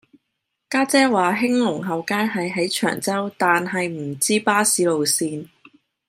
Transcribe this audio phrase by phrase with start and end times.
[0.67, 5.47] 家姐話興隆後街係喺長洲但係唔知巴士路線